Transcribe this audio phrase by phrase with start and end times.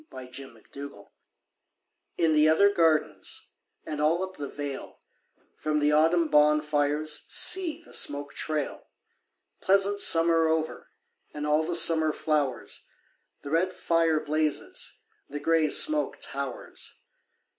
[0.11, 0.91] VI Autumn Fires
[2.17, 3.51] In the other gardens
[3.85, 4.97] And all up the vale,
[5.57, 8.87] From the autumn bonfires See the smoke trail!
[9.61, 10.89] Pleasant summer over
[11.35, 12.87] And all the summer flowers,
[13.43, 14.97] The red fire blazes,
[15.29, 16.95] The grey smoke towers.